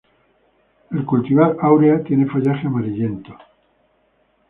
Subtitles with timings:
[0.89, 3.37] El cultivar "Áurea" tiene follaje amarillento.